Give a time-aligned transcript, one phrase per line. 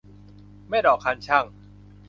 [0.69, 1.45] แม่เดาะคันชั่ง